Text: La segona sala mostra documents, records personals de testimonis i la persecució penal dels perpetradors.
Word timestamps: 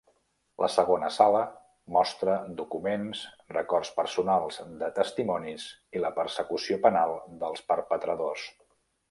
La 0.61 0.67
segona 0.75 1.09
sala 1.17 1.41
mostra 1.97 2.37
documents, 2.61 3.21
records 3.57 3.93
personals 3.99 4.57
de 4.81 4.89
testimonis 4.97 5.67
i 5.99 6.03
la 6.07 6.13
persecució 6.19 6.81
penal 6.89 7.17
dels 7.45 7.65
perpetradors. 7.71 8.49